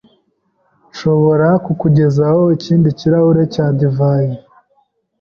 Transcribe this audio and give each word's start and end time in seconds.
Nshobora 0.91 1.47
kukugezaho 1.65 2.41
ikindi 2.55 2.89
kirahure 2.99 3.43
cya 3.53 3.65
divayi? 3.77 4.33